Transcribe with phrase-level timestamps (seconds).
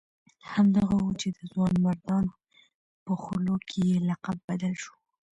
[0.51, 2.31] همدغه وو چې د ځوانمردانو
[3.05, 4.93] په خولو کې یې لقب بدل شو.